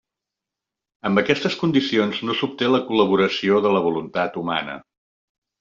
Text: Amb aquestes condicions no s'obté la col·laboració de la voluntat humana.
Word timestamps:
Amb 1.09 1.21
aquestes 1.21 1.57
condicions 1.59 2.23
no 2.29 2.37
s'obté 2.39 2.71
la 2.71 2.81
col·laboració 2.89 3.63
de 3.67 3.77
la 3.79 3.85
voluntat 3.91 4.41
humana. 4.45 4.83